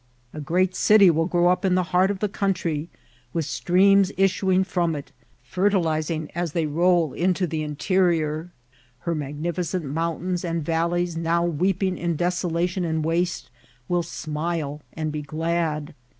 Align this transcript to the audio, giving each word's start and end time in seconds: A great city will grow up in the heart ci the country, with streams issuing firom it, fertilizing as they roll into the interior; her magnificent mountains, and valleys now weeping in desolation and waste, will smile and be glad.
A 0.33 0.41
great 0.41 0.73
city 0.73 1.11
will 1.11 1.27
grow 1.27 1.49
up 1.49 1.63
in 1.63 1.75
the 1.75 1.83
heart 1.93 2.09
ci 2.09 2.15
the 2.15 2.27
country, 2.27 2.89
with 3.33 3.45
streams 3.45 4.11
issuing 4.17 4.65
firom 4.65 4.95
it, 4.97 5.11
fertilizing 5.43 6.31
as 6.33 6.53
they 6.53 6.65
roll 6.65 7.13
into 7.13 7.45
the 7.45 7.61
interior; 7.61 8.49
her 9.01 9.13
magnificent 9.13 9.85
mountains, 9.85 10.43
and 10.43 10.65
valleys 10.65 11.15
now 11.15 11.45
weeping 11.45 11.99
in 11.99 12.15
desolation 12.15 12.83
and 12.83 13.05
waste, 13.05 13.51
will 13.87 14.01
smile 14.01 14.81
and 14.93 15.11
be 15.11 15.21
glad. 15.21 15.93